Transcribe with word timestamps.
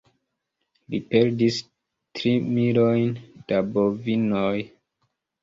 Li 0.93 1.01
perdis 1.11 1.59
tri 2.21 2.33
milojn 2.57 3.13
da 3.53 3.61
bovinoj. 3.77 4.57